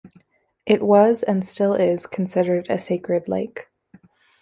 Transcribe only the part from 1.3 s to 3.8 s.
still is, considered a sacred lake.